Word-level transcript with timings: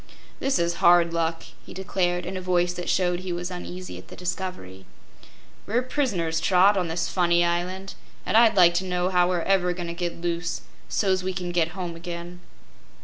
"This 0.39 0.57
is 0.57 0.77
hard 0.81 1.13
luck," 1.13 1.43
he 1.63 1.75
declared, 1.75 2.25
in 2.25 2.35
a 2.35 2.41
voice 2.41 2.73
that 2.73 2.89
showed 2.89 3.19
he 3.19 3.31
was 3.31 3.51
uneasy 3.51 3.99
at 3.99 4.07
the 4.07 4.15
discovery. 4.15 4.83
"We're 5.67 5.83
pris'ners, 5.83 6.39
Trot, 6.41 6.75
on 6.75 6.87
this 6.87 7.07
funny 7.07 7.45
island, 7.45 7.93
an' 8.25 8.35
I'd 8.35 8.57
like 8.57 8.73
to 8.81 8.83
know 8.83 9.09
how 9.09 9.29
we're 9.29 9.43
ever 9.43 9.73
goin' 9.73 9.85
to 9.89 9.93
get 9.93 10.19
loose, 10.19 10.61
so's 10.89 11.21
we 11.21 11.33
can 11.33 11.51
get 11.51 11.77
home 11.77 11.95
again." 11.95 12.39